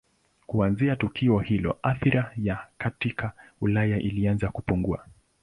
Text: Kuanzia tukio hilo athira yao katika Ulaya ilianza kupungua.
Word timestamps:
Kuanzia 0.45 0.95
tukio 0.95 1.37
hilo 1.39 1.79
athira 1.83 2.31
yao 2.37 2.65
katika 2.77 3.31
Ulaya 3.61 3.99
ilianza 3.99 4.47
kupungua. 4.49 5.05